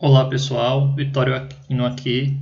[0.00, 2.38] Olá pessoal, Vitório Aquino aqui.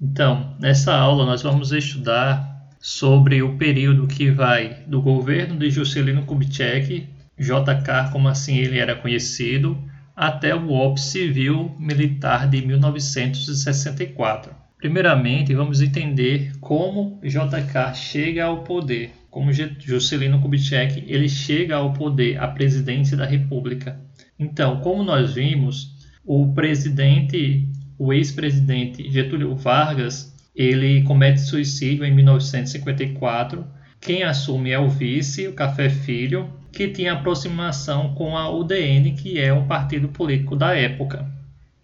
[0.00, 6.22] Então, nessa aula nós vamos estudar sobre o período que vai do governo de Juscelino
[6.22, 9.76] Kubitschek, JK como assim ele era conhecido,
[10.14, 14.54] até o golpe civil militar de 1964.
[14.78, 22.40] Primeiramente, vamos entender como JK chega ao poder, como Juscelino Kubitschek ele chega ao poder,
[22.40, 24.00] a presidência da República.
[24.38, 27.68] Então, como nós vimos, o presidente,
[27.98, 33.66] o ex-presidente Getúlio Vargas, ele comete suicídio em 1954.
[34.00, 39.38] Quem assume é o vice, o Café Filho, que tinha aproximação com a UDN, que
[39.38, 41.30] é um partido político da época.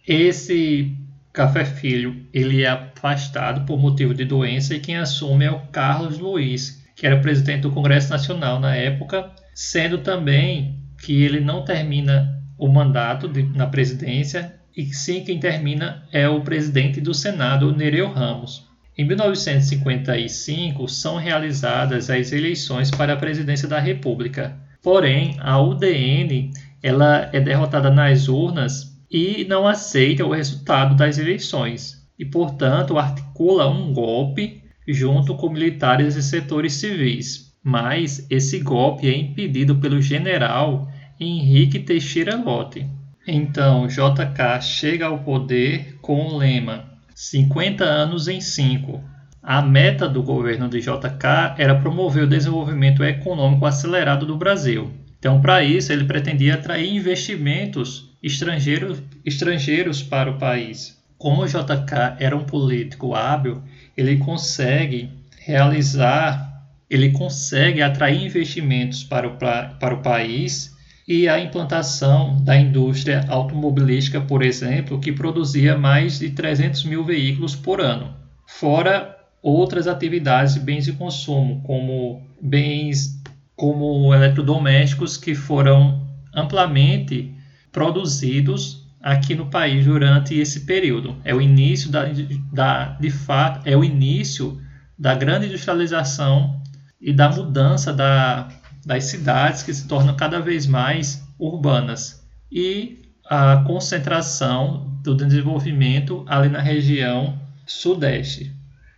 [0.07, 0.95] Esse
[1.31, 6.17] Café Filho, ele é afastado por motivo de doença e quem assume é o Carlos
[6.17, 12.38] Luiz, que era presidente do Congresso Nacional na época, sendo também que ele não termina
[12.59, 18.11] o mandato de, na presidência e sim quem termina é o presidente do Senado, Nereu
[18.11, 18.67] Ramos.
[18.97, 24.57] Em 1955 são realizadas as eleições para a presidência da República.
[24.83, 26.51] Porém, a UDN
[26.83, 33.69] ela é derrotada nas urnas e não aceita o resultado das eleições e, portanto, articula
[33.69, 37.53] um golpe junto com militares e setores civis.
[37.63, 40.89] Mas esse golpe é impedido pelo general
[41.21, 42.87] Henrique Teixeira Lott.
[43.27, 49.03] Então, JK chega ao poder com o lema 50 anos em 5.
[49.43, 54.93] A meta do governo de JK era promover o desenvolvimento econômico acelerado do Brasil.
[55.19, 60.97] Então, para isso, ele pretendia atrair investimentos estrangeiros, estrangeiros para o país.
[61.17, 63.61] Como JK era um político hábil,
[63.97, 70.78] ele consegue realizar, ele consegue atrair investimentos para o, para o país
[71.09, 77.55] e a implantação da indústria automobilística, por exemplo, que produzia mais de 300 mil veículos
[77.55, 78.13] por ano,
[78.45, 83.19] fora outras atividades de bens de consumo, como bens
[83.55, 87.33] como eletrodomésticos que foram amplamente
[87.71, 91.15] produzidos aqui no país durante esse período.
[91.25, 92.05] É o início da,
[92.53, 94.61] da de fato, é o início
[94.97, 96.61] da grande industrialização
[97.01, 98.47] e da mudança da
[98.85, 106.49] das cidades que se tornam cada vez mais urbanas e a concentração do desenvolvimento ali
[106.49, 108.53] na região sudeste.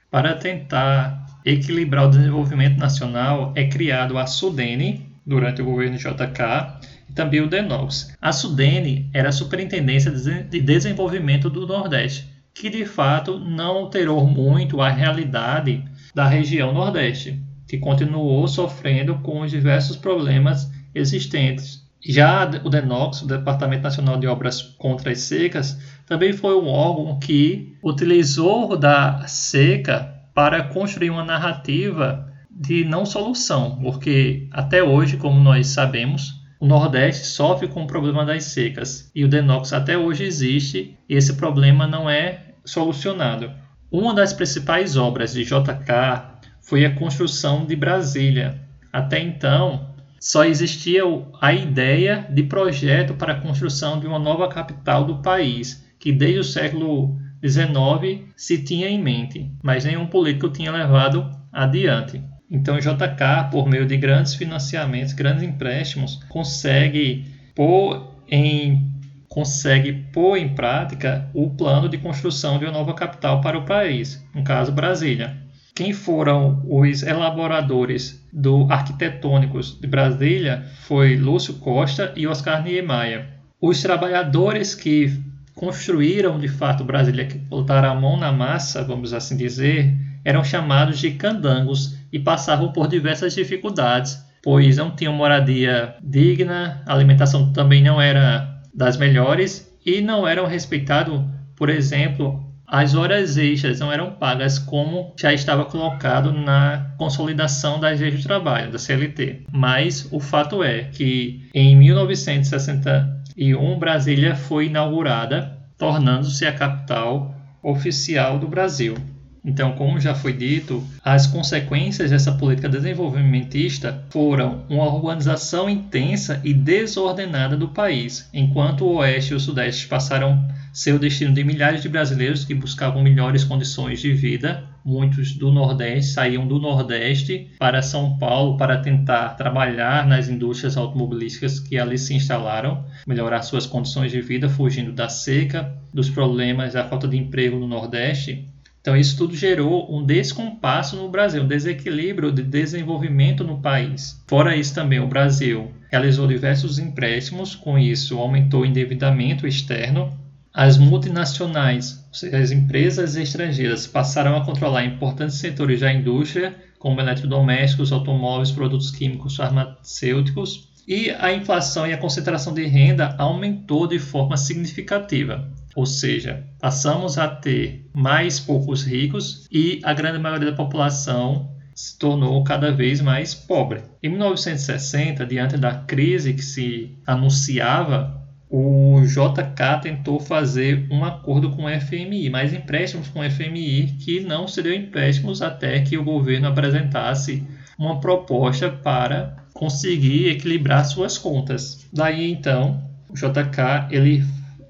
[0.10, 7.14] Para tentar equilibrar o desenvolvimento nacional, é criado a Sudene durante o governo JK e
[7.14, 8.16] também o DENOX.
[8.22, 14.82] A Sudene era a Superintendência de Desenvolvimento do Nordeste, que de fato não alterou muito
[14.82, 21.90] a realidade da região Nordeste que continuou sofrendo com os diversos problemas existentes.
[22.06, 27.18] Já o DENOX, o Departamento Nacional de Obras contra as Secas, também foi um órgão
[27.18, 35.40] que utilizou da seca para construir uma narrativa de não solução, porque até hoje, como
[35.40, 40.26] nós sabemos, o Nordeste sofre com o problema das secas e o DENOX até hoje
[40.26, 43.50] existe e esse problema não é solucionado.
[43.90, 46.31] Uma das principais obras de JK
[46.62, 48.62] foi a construção de Brasília.
[48.94, 51.02] Até então, só existia
[51.42, 56.40] a ideia de projeto para a construção de uma nova capital do país, que desde
[56.40, 62.22] o século XIX se tinha em mente, mas nenhum político tinha levado adiante.
[62.50, 68.92] Então, JK, por meio de grandes financiamentos, grandes empréstimos, consegue pôr em
[69.28, 74.22] consegue pôr em prática o plano de construção de uma nova capital para o país,
[74.36, 75.38] no caso Brasília.
[75.74, 83.30] Quem foram os elaboradores do Arquitetônicos de Brasília foi Lúcio Costa e Oscar Niemeyer.
[83.60, 85.18] Os trabalhadores que
[85.56, 89.96] construíram de fato Brasília, que botaram a mão na massa, vamos assim dizer,
[90.26, 96.94] eram chamados de candangos e passavam por diversas dificuldades, pois não tinham moradia digna, a
[96.94, 101.22] alimentação também não era das melhores e não eram respeitados,
[101.56, 108.00] por exemplo, as horas extras não eram pagas como já estava colocado na consolidação das
[108.00, 109.42] leis de trabalho, da CLT.
[109.52, 118.48] Mas o fato é que em 1961 Brasília foi inaugurada, tornando-se a capital oficial do
[118.48, 118.96] Brasil.
[119.44, 126.54] Então, como já foi dito, as consequências dessa política desenvolvimentista foram uma urbanização intensa e
[126.54, 131.90] desordenada do país, enquanto o Oeste e o Sudeste passaram seu destino de milhares de
[131.90, 134.64] brasileiros que buscavam melhores condições de vida.
[134.86, 141.60] Muitos do Nordeste saíam do Nordeste para São Paulo para tentar trabalhar nas indústrias automobilísticas
[141.60, 146.88] que ali se instalaram, melhorar suas condições de vida, fugindo da seca, dos problemas da
[146.88, 148.51] falta de emprego no Nordeste.
[148.82, 154.20] Então, isso tudo gerou um descompasso no Brasil, um desequilíbrio de desenvolvimento no país.
[154.28, 160.12] Fora isso, também o Brasil realizou diversos empréstimos, com isso aumentou o endividamento externo.
[160.52, 168.52] As multinacionais, as empresas estrangeiras, passaram a controlar importantes setores da indústria, como eletrodomésticos, automóveis,
[168.52, 175.48] produtos químicos, farmacêuticos, e a inflação e a concentração de renda aumentou de forma significativa.
[175.76, 181.98] Ou seja, passamos a ter mais poucos ricos e a grande maioria da população se
[181.98, 183.82] tornou cada vez mais pobre.
[184.04, 191.64] Em 1960, diante da crise que se anunciava, o JK tentou fazer um acordo com
[191.64, 196.50] o FMI, mas empréstimos com o FMI que não seriam empréstimos até que o governo
[196.50, 197.44] apresentasse
[197.80, 201.88] uma proposta para conseguir equilibrar suas contas.
[201.94, 204.24] Daí então, o JK ele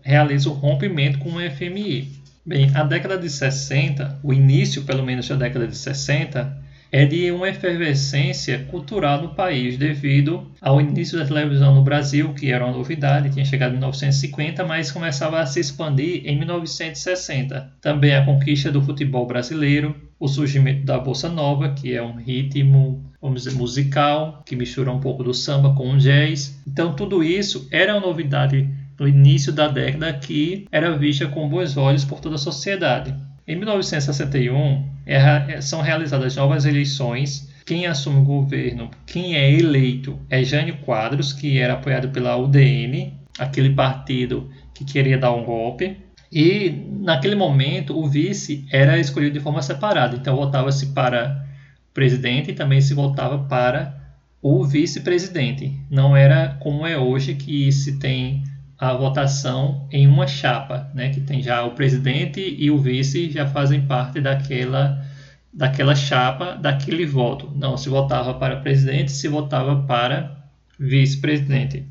[0.03, 2.21] realiza o rompimento com o FMI.
[2.45, 6.62] Bem, a década de 60, o início pelo menos da década de 60,
[6.92, 12.51] é de uma efervescência cultural no país devido ao início da televisão no Brasil, que
[12.51, 17.71] era uma novidade, tinha chegado em 1950, mas começava a se expandir em 1960.
[17.80, 23.01] Também a conquista do futebol brasileiro, o surgimento da bossa nova, que é um ritmo,
[23.21, 26.62] vamos dizer, musical, que mistura um pouco do samba com o jazz.
[26.68, 28.68] Então tudo isso era uma novidade
[29.01, 33.15] no início da década que era vista com bons olhos por toda a sociedade.
[33.48, 37.51] Em 1961, é, são realizadas novas eleições.
[37.65, 43.12] Quem assume o governo, quem é eleito, é Jânio Quadros, que era apoiado pela UDN,
[43.39, 45.98] aquele partido que queria dar um golpe.
[46.31, 51.44] E naquele momento o vice era escolhido de forma separada, então votava-se para
[51.92, 54.00] presidente e também se votava para
[54.44, 55.75] o vice-presidente.
[55.89, 58.44] Não era como é hoje que se tem
[58.81, 63.45] a votação em uma chapa, né, que tem já o presidente e o vice já
[63.45, 65.05] fazem parte daquela
[65.53, 67.51] daquela chapa, daquele voto.
[67.55, 70.49] Não se votava para presidente, se votava para
[70.79, 71.85] vice-presidente.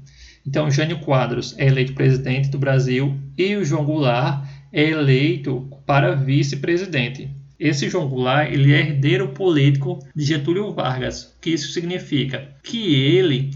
[0.45, 6.17] Então, Jânio Quadros é eleito presidente do Brasil e o João Goulart é eleito para
[6.17, 7.31] vice-presidente.
[7.59, 11.25] Esse João Goulart ele é herdeiro político de Getúlio Vargas.
[11.25, 12.49] O que isso significa?
[12.65, 13.53] Que ele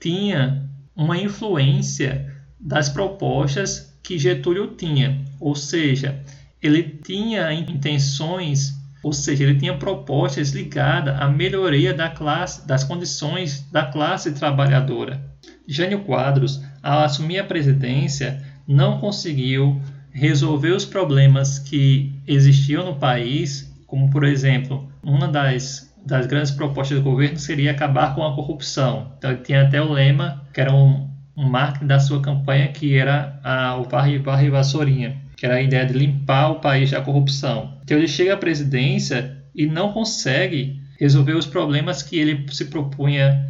[0.00, 0.64] tinha
[0.96, 6.20] uma influência das propostas que Getúlio tinha, ou seja,
[6.62, 13.66] ele tinha intenções, ou seja, ele tinha propostas ligadas à melhoria da classe, das condições
[13.70, 15.22] da classe trabalhadora.
[15.66, 23.72] Jânio Quadros, ao assumir a presidência, não conseguiu resolver os problemas que existiam no país,
[23.86, 29.12] como por exemplo, uma das das grandes propostas do governo seria acabar com a corrupção.
[29.18, 31.07] Então, ele tinha até o lema, que era um,
[31.38, 35.62] um marketing da sua campanha que era a, o Varre, Varre Vassourinha, que era a
[35.62, 37.78] ideia de limpar o país da corrupção.
[37.84, 43.46] Então ele chega à presidência e não consegue resolver os problemas que ele se propunha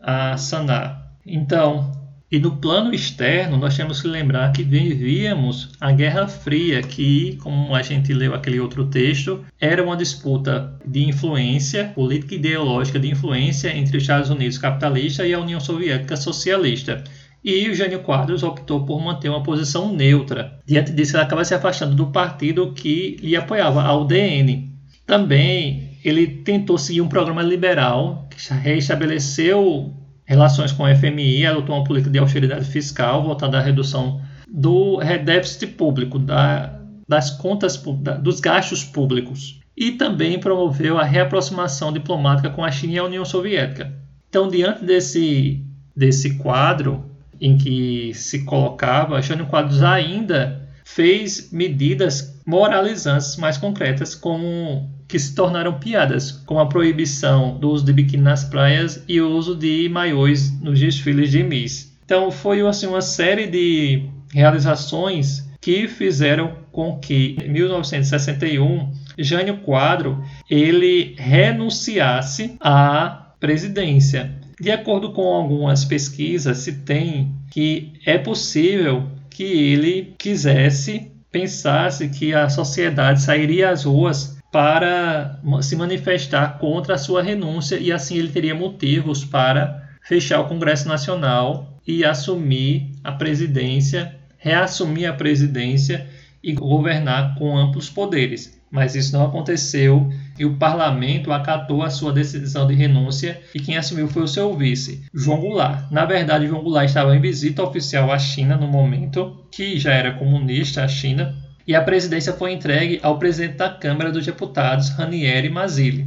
[0.00, 1.12] a sanar.
[1.26, 1.90] Então,
[2.30, 7.74] e no plano externo, nós temos que lembrar que vivíamos a Guerra Fria, que, como
[7.74, 13.10] a gente leu aquele outro texto, era uma disputa de influência, política e ideológica de
[13.10, 17.04] influência entre os Estados Unidos capitalista e a União Soviética socialista
[17.44, 20.58] e o Jânio Quadros optou por manter uma posição neutra.
[20.64, 24.70] Diante disso, ele acaba se afastando do partido que lhe apoiava, a UDN.
[25.06, 29.92] Também ele tentou seguir um programa liberal que restabeleceu
[30.24, 35.66] relações com o FMI, adotou uma política de austeridade fiscal voltada à redução do déficit
[35.68, 39.60] público, da, das contas, da, dos gastos públicos.
[39.76, 43.92] E também promoveu a reaproximação diplomática com a China e a União Soviética.
[44.28, 45.64] Então, diante desse,
[45.96, 47.11] desse quadro,
[47.42, 55.34] em que se colocava, Jânio Quadros ainda fez medidas moralizantes mais concretas, como que se
[55.34, 59.88] tornaram piadas, como a proibição do uso de biquíni nas praias e o uso de
[59.88, 61.92] maiôs nos desfiles de Miss.
[62.04, 70.22] Então foi assim uma série de realizações que fizeram com que em 1961 Jânio Quadro
[70.48, 74.41] ele renunciasse à presidência.
[74.62, 82.32] De acordo com algumas pesquisas, se tem que é possível que ele quisesse, pensasse que
[82.32, 88.28] a sociedade sairia às ruas para se manifestar contra a sua renúncia e assim ele
[88.28, 96.06] teria motivos para fechar o Congresso Nacional e assumir a presidência, reassumir a presidência
[96.40, 98.61] e governar com amplos poderes.
[98.72, 103.76] Mas isso não aconteceu e o parlamento acatou a sua decisão de renúncia e quem
[103.76, 105.90] assumiu foi o seu vice, João Goulart.
[105.90, 110.14] Na verdade, João Goulart estava em visita oficial à China no momento, que já era
[110.14, 111.34] comunista a China,
[111.68, 116.06] e a presidência foi entregue ao presidente da Câmara dos Deputados, Ranieri Mazzilli.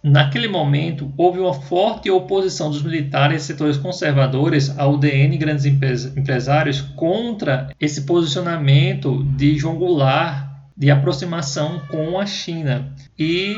[0.00, 5.64] Naquele momento, houve uma forte oposição dos militares e setores conservadores ao DN e grandes
[5.64, 10.43] empresários contra esse posicionamento de João Goulart
[10.76, 13.56] de aproximação com a China e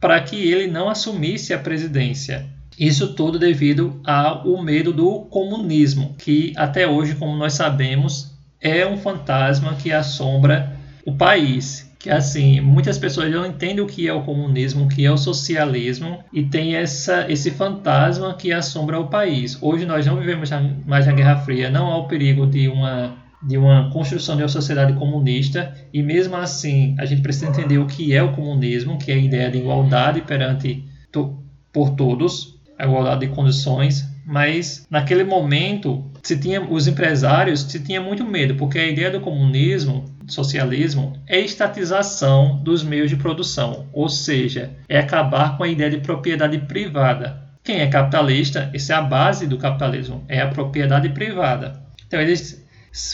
[0.00, 2.46] para que ele não assumisse a presidência.
[2.78, 8.96] Isso tudo devido ao medo do comunismo, que até hoje, como nós sabemos, é um
[8.96, 14.22] fantasma que assombra o país que assim, muitas pessoas não entendem o que é o
[14.22, 19.58] comunismo, o que é o socialismo e tem essa, esse fantasma que assombra o país.
[19.60, 20.48] Hoje nós não vivemos
[20.86, 24.48] mais na Guerra Fria, não há o perigo de uma de uma construção de uma
[24.48, 29.12] sociedade comunista e mesmo assim a gente precisa entender o que é o comunismo, que
[29.12, 31.42] é a ideia de igualdade perante to,
[31.72, 38.00] por todos, a igualdade de condições, mas naquele momento se tinha os empresários se tinha
[38.00, 44.08] muito medo, porque a ideia do comunismo socialismo é estatização dos meios de produção, ou
[44.08, 47.42] seja, é acabar com a ideia de propriedade privada.
[47.64, 51.82] Quem é capitalista, essa é a base do capitalismo, é a propriedade privada.
[52.06, 52.66] Então eles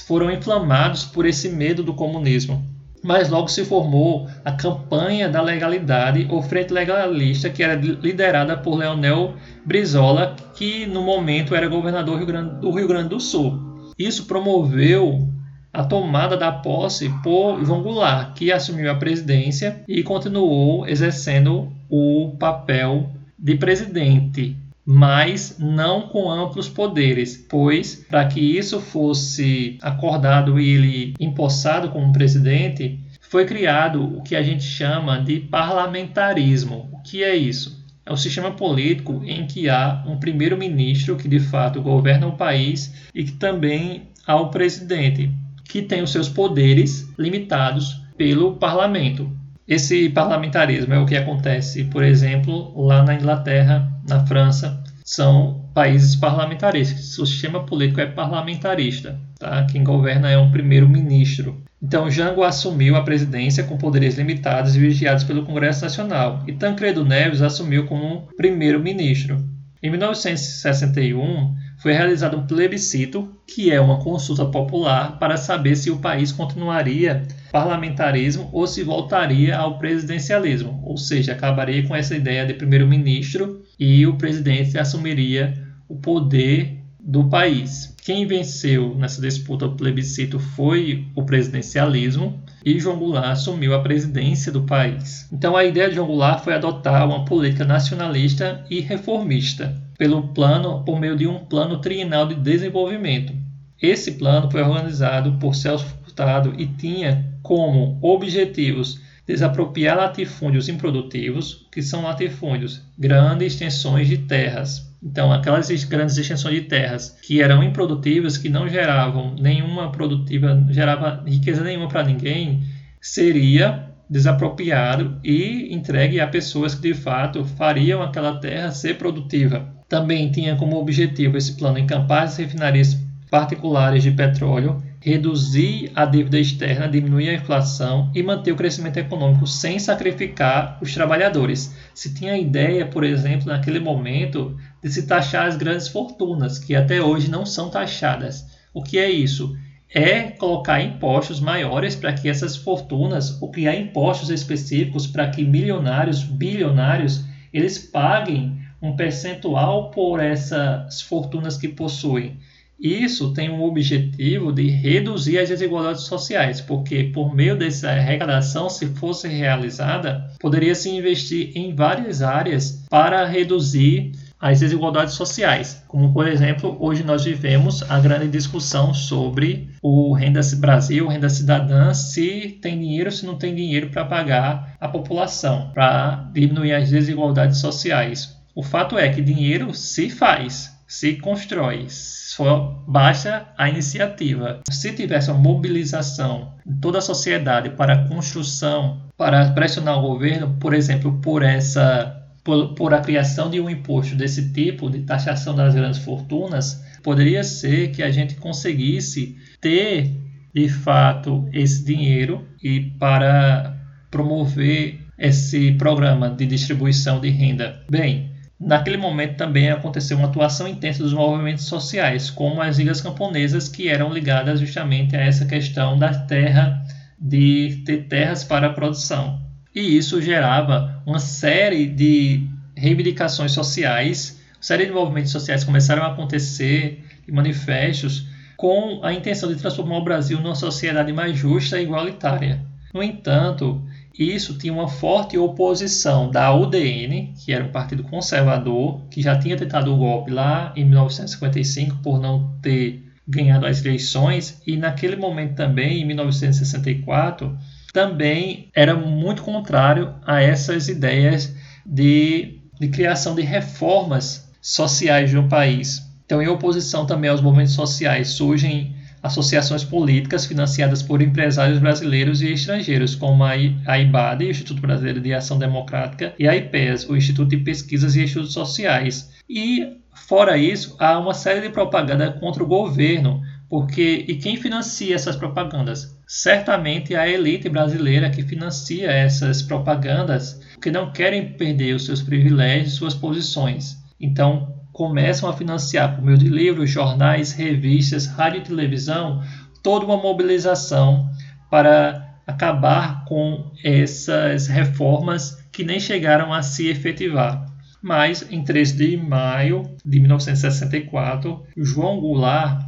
[0.07, 2.65] foram inflamados por esse medo do comunismo.
[3.03, 8.77] Mas logo se formou a campanha da legalidade ou frente legalista, que era liderada por
[8.77, 13.93] Leonel Brizola, que no momento era governador do Rio Grande do Sul.
[13.99, 15.29] Isso promoveu
[15.71, 22.37] a tomada da posse por João Goulart, que assumiu a presidência e continuou exercendo o
[22.39, 30.69] papel de presidente, mas não com amplos poderes, pois para que isso fosse acordado e
[30.69, 36.89] ele empossado como presidente, foi criado o que a gente chama de parlamentarismo.
[36.93, 37.83] O que é isso?
[38.07, 42.95] É o sistema político em que há um primeiro-ministro que de fato governa o país
[43.15, 45.31] e que também há o presidente
[45.65, 49.31] que tem os seus poderes limitados pelo parlamento.
[49.67, 56.17] Esse parlamentarismo é o que acontece, por exemplo, lá na Inglaterra, na França, são países
[56.17, 57.19] parlamentaristas.
[57.19, 59.19] O sistema político é parlamentarista.
[59.39, 59.67] Tá?
[59.67, 61.63] Quem governa é um primeiro-ministro.
[61.83, 67.05] Então, Jango assumiu a presidência com poderes limitados e vigiados pelo Congresso Nacional, e Tancredo
[67.05, 69.45] Neves assumiu como primeiro-ministro.
[69.83, 75.99] Em 1961, foi realizado um plebiscito, que é uma consulta popular para saber se o
[75.99, 77.23] país continuaria
[77.55, 84.05] parlamentarismo ou se voltaria ao presidencialismo, ou seja, acabaria com essa ideia de primeiro-ministro e
[84.09, 85.55] o presidente assumiria
[85.89, 87.95] o poder do país.
[88.03, 94.51] Quem venceu nessa disputa do plebiscito foi o presidencialismo e João Goulart assumiu a presidência
[94.51, 95.29] do país.
[95.33, 100.83] Então a ideia de João Goulart foi adotar uma política nacionalista e reformista pelo plano
[100.85, 103.33] por meio de um plano trienal de desenvolvimento.
[103.81, 105.85] Esse plano foi organizado por Celso
[106.15, 114.95] Furtado e tinha como objetivos desapropriar latifúndios improdutivos, que são latifúndios, grandes extensões de terras.
[115.03, 121.25] Então, aquelas grandes extensões de terras que eram improdutivas, que não geravam nenhuma produtiva, gerava
[121.27, 122.63] riqueza nenhuma para ninguém,
[123.01, 129.67] seria desapropriado e entregue a pessoas que de fato fariam aquela terra ser produtiva.
[129.89, 132.97] Também tinha como objetivo esse plano encampar as refinarias
[133.31, 139.47] particulares de petróleo, reduzir a dívida externa, diminuir a inflação e manter o crescimento econômico
[139.47, 141.77] sem sacrificar os trabalhadores.
[141.93, 146.75] Se tinha a ideia, por exemplo, naquele momento, de se taxar as grandes fortunas, que
[146.75, 148.47] até hoje não são taxadas.
[148.73, 149.55] O que é isso?
[149.95, 156.25] É colocar impostos maiores para que essas fortunas, ou criar impostos específicos para que milionários,
[156.25, 162.39] bilionários, eles paguem um percentual por essas fortunas que possuem.
[162.79, 168.87] Isso tem o objetivo de reduzir as desigualdades sociais, porque por meio dessa arrecadação, se
[168.87, 174.13] fosse realizada, poderia se investir em várias áreas para reduzir
[174.45, 175.83] as desigualdades sociais.
[175.89, 181.95] Como, por exemplo, hoje nós vivemos a grande discussão sobre o Renda Brasil, Renda Cidadã,
[181.95, 186.91] se tem dinheiro ou se não tem dinheiro para pagar a população, para diminuir as
[186.91, 188.37] desigualdades sociais.
[188.55, 190.74] O fato é que dinheiro se faz.
[190.87, 194.61] Se constrói, só basta a iniciativa.
[194.71, 200.57] Se tivesse uma mobilização de toda a sociedade para a construção, para pressionar o governo,
[200.61, 205.57] por exemplo, por essa por, por a criação de um imposto desse tipo, de taxação
[205.57, 210.11] das grandes fortunas, poderia ser que a gente conseguisse ter
[210.55, 213.77] de fato esse dinheiro e para
[214.11, 217.83] promover esse programa de distribuição de renda.
[217.91, 218.34] Bem,
[218.65, 223.89] naquele momento também aconteceu uma atuação intensa dos movimentos sociais, como as ligas camponesas que
[223.89, 226.83] eram ligadas justamente a essa questão da terra
[227.19, 229.41] de ter terras para a produção.
[229.75, 236.09] E isso gerava uma série de reivindicações sociais, uma série de movimentos sociais começaram a
[236.09, 241.83] acontecer e manifestos com a intenção de transformar o Brasil numa sociedade mais justa e
[241.83, 242.63] igualitária.
[242.93, 243.83] No entanto,
[244.17, 249.57] isso tinha uma forte oposição da UDN, que era um partido conservador, que já tinha
[249.57, 255.57] tentado o golpe lá em 1955 por não ter ganhado as eleições, e naquele momento
[255.57, 257.57] também, em 1964,
[257.93, 261.55] também era muito contrário a essas ideias
[261.85, 266.03] de, de criação de reformas sociais no país.
[266.25, 268.95] Então, em oposição também aos movimentos sociais, surgem
[269.25, 275.59] associações políticas financiadas por empresários brasileiros e estrangeiros, como a IBAD, Instituto Brasileiro de Ação
[275.59, 279.33] Democrática, e a IPES, o Instituto de Pesquisas e Estudos Sociais.
[279.49, 285.15] E, fora isso, há uma série de propaganda contra o governo, porque e quem financia
[285.15, 286.15] essas propagandas?
[286.27, 292.95] Certamente a elite brasileira que financia essas propagandas, porque não querem perder os seus privilégios,
[292.95, 293.97] suas posições.
[294.21, 299.43] Então, começam a financiar por meio de livros, jornais, revistas, rádio e televisão
[299.83, 301.29] toda uma mobilização
[301.69, 307.67] para acabar com essas reformas que nem chegaram a se efetivar.
[308.01, 312.81] Mas em 3 de maio de 1964, João Goulart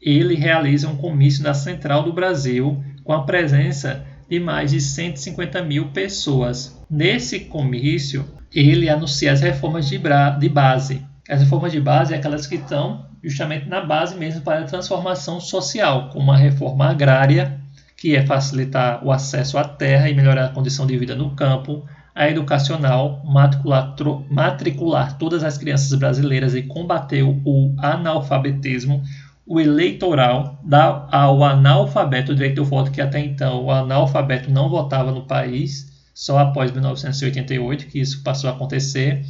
[0.00, 5.62] ele realiza um comício na Central do Brasil com a presença de mais de 150
[5.62, 6.82] mil pessoas.
[6.90, 10.00] Nesse comício, ele anuncia as reformas de,
[10.38, 14.60] de base, as reformas de base é aquelas que estão justamente na base mesmo para
[14.60, 17.60] a transformação social, como a reforma agrária,
[17.96, 21.84] que é facilitar o acesso à terra e melhorar a condição de vida no campo,
[22.14, 23.94] a educacional, matricular,
[24.28, 29.02] matricular todas as crianças brasileiras e combater o analfabetismo,
[29.46, 34.68] o eleitoral, dar ao analfabeto o direito ao voto, que até então o analfabeto não
[34.68, 39.24] votava no país, só após 1988 que isso passou a acontecer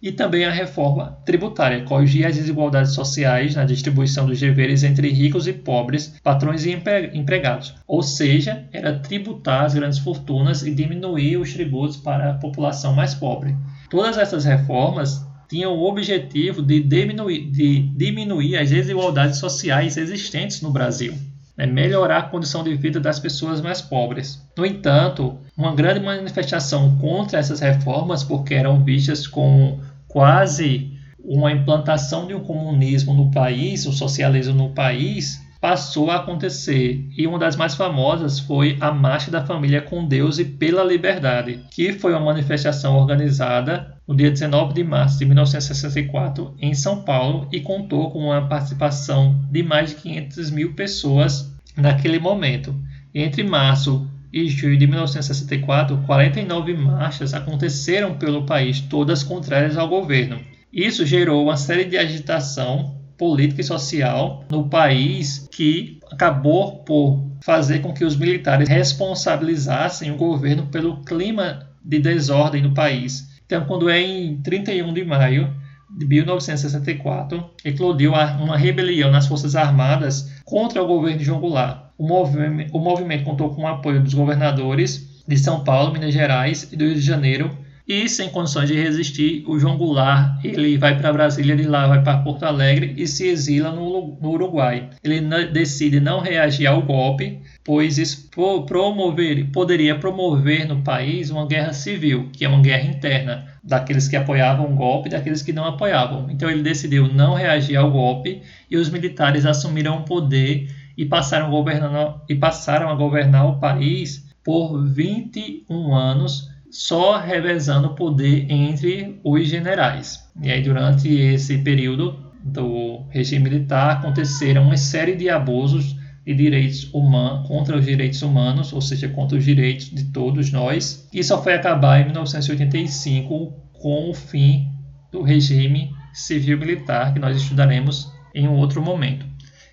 [0.00, 5.46] e também a reforma tributária, corrigir as desigualdades sociais na distribuição dos deveres entre ricos
[5.46, 6.70] e pobres, patrões e
[7.14, 7.74] empregados.
[7.86, 13.14] Ou seja, era tributar as grandes fortunas e diminuir os tributos para a população mais
[13.14, 13.56] pobre.
[13.90, 20.70] Todas essas reformas tinham o objetivo de diminuir, de diminuir as desigualdades sociais existentes no
[20.70, 21.14] Brasil.
[21.58, 24.40] Né, melhorar a condição de vida das pessoas mais pobres.
[24.56, 32.26] No entanto, uma grande manifestação contra essas reformas, porque eram vistas como quase uma implantação
[32.26, 37.04] de um comunismo no país, o um socialismo no país, passou a acontecer.
[37.16, 41.60] E uma das mais famosas foi a Marcha da Família com Deus e pela Liberdade,
[41.70, 47.48] que foi uma manifestação organizada no dia 19 de março de 1964 em São Paulo
[47.52, 52.74] e contou com uma participação de mais de 500 mil pessoas naquele momento.
[53.14, 60.40] Entre março julho de 1964, 49 marchas aconteceram pelo país, todas contrárias ao governo.
[60.72, 67.80] Isso gerou uma série de agitação política e social no país que acabou por fazer
[67.80, 73.28] com que os militares responsabilizassem o governo pelo clima de desordem no país.
[73.46, 75.52] Então, quando é em 31 de maio
[75.90, 81.87] de 1964, eclodiu uma rebelião nas Forças Armadas contra o governo de João Goulart.
[81.98, 86.72] O movimento, o movimento contou com o apoio dos governadores de São Paulo, Minas Gerais
[86.72, 87.50] e do Rio de Janeiro.
[87.88, 92.02] E sem condições de resistir, o João Goulart ele vai para Brasília, de lá vai
[92.04, 94.90] para Porto Alegre e se exila no, no Uruguai.
[95.02, 98.28] Ele decide não reagir ao golpe, pois isso
[98.66, 104.16] promover, poderia promover no país uma guerra civil, que é uma guerra interna, daqueles que
[104.16, 106.30] apoiavam o golpe e daqueles que não apoiavam.
[106.30, 111.46] Então ele decidiu não reagir ao golpe e os militares assumiram o poder e passaram,
[111.46, 118.50] a governar, e passaram a governar o país por 21 anos, só revezando o poder
[118.50, 120.28] entre os generais.
[120.42, 126.92] E aí, durante esse período do regime militar, aconteceram uma série de abusos de direitos
[126.92, 131.08] humanos contra os direitos humanos, ou seja, contra os direitos de todos nós.
[131.12, 134.68] E só foi acabar em 1985 com o fim
[135.12, 139.27] do regime civil-militar, que nós estudaremos em um outro momento.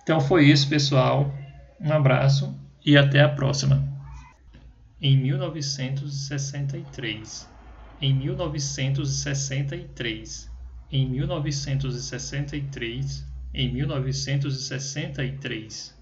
[0.05, 1.33] Então foi isso, pessoal.
[1.81, 3.83] Um abraço e até a próxima.
[5.01, 7.49] Em 1963.
[7.99, 10.51] Em 1963.
[10.91, 13.25] Em 1963.
[13.51, 15.94] Em 1963.